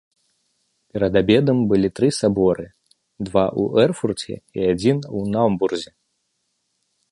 Перад 0.93 1.13
абедам 1.21 1.57
былі 1.73 1.87
тры 1.99 2.07
саборы— 2.21 2.65
два 3.29 3.45
ў 3.61 3.85
Эрфурце 3.85 4.33
і 4.41 4.59
адзін 4.73 4.97
у 5.19 5.25
Наўмбурзе. 5.37 5.91